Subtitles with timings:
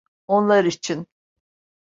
[0.27, 1.07] Onlar için.